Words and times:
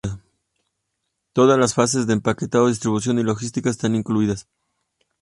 Todas 1.31 1.59
las 1.59 1.75
fases 1.75 2.07
de 2.07 2.13
empaquetado, 2.13 2.65
distribución 2.69 3.19
y 3.19 3.23
logística 3.23 3.69
están 3.69 3.93
incluidas. 3.93 4.47